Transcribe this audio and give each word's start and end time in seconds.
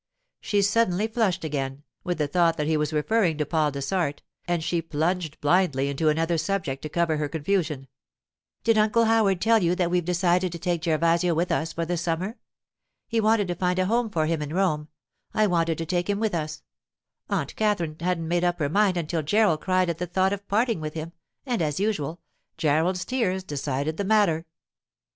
She 0.39 0.63
suddenly 0.63 1.05
flushed 1.05 1.43
again, 1.43 1.83
with 2.03 2.17
the 2.17 2.27
thought 2.27 2.57
that 2.57 2.65
he 2.65 2.75
was 2.75 2.91
referring 2.91 3.37
to 3.37 3.45
Paul 3.45 3.71
Dessart, 3.71 4.23
and 4.47 4.63
she 4.63 4.81
plunged 4.81 5.39
blindly 5.41 5.89
into 5.89 6.09
another 6.09 6.39
subject 6.39 6.81
to 6.81 6.89
cover 6.89 7.17
her 7.17 7.29
confusion. 7.29 7.85
'Did 8.63 8.79
Uncle 8.79 9.05
Howard 9.05 9.39
tell 9.39 9.61
you 9.61 9.75
that 9.75 9.91
we 9.91 9.99
have 9.99 10.05
decided 10.05 10.51
to 10.53 10.57
take 10.57 10.81
Gervasio 10.85 11.35
with 11.35 11.51
us 11.51 11.71
for 11.73 11.85
the 11.85 11.97
summer? 11.97 12.39
He 13.07 13.21
wanted 13.21 13.47
to 13.49 13.53
find 13.55 13.77
a 13.77 13.85
home 13.85 14.09
for 14.09 14.25
him 14.25 14.41
in 14.41 14.55
Rome; 14.55 14.87
I 15.35 15.45
wanted 15.45 15.77
to 15.77 15.85
take 15.85 16.09
him 16.09 16.19
with 16.19 16.33
us; 16.33 16.63
Aunt 17.29 17.55
Katherine 17.55 17.97
hadn't 17.99 18.27
made 18.27 18.43
up 18.43 18.57
her 18.57 18.69
mind 18.69 18.97
until 18.97 19.21
Gerald 19.21 19.61
cried 19.61 19.87
at 19.87 19.99
the 19.99 20.07
thought 20.07 20.33
of 20.33 20.47
parting 20.47 20.81
with 20.81 20.95
him, 20.95 21.11
and, 21.45 21.61
as 21.61 21.79
usual, 21.79 22.19
Gerald's 22.57 23.05
tears 23.05 23.43
decided 23.43 23.97
the 23.97 24.03
matter. 24.03 24.47